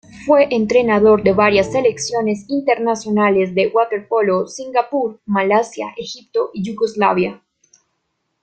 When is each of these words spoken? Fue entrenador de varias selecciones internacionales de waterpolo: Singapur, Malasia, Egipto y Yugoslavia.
Fue 0.25 0.47
entrenador 0.49 1.21
de 1.21 1.31
varias 1.31 1.71
selecciones 1.73 2.45
internacionales 2.47 3.53
de 3.53 3.67
waterpolo: 3.67 4.47
Singapur, 4.47 5.19
Malasia, 5.27 5.93
Egipto 5.95 6.49
y 6.55 6.63
Yugoslavia. 6.63 7.39